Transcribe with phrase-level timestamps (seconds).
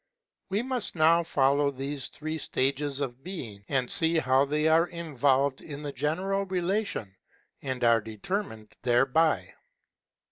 [0.49, 5.61] We must now follow these three states of being, to see how they are involved
[5.61, 7.15] in the general relation,
[7.61, 9.53] and are determined thereby.